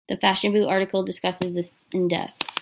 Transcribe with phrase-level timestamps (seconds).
[0.09, 2.33] The fashion boot article discusses this in depth.